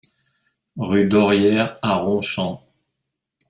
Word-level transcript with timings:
Rue 0.79 1.05
d'Orière 1.07 1.77
à 1.83 1.93
Ronchamp 1.97 2.63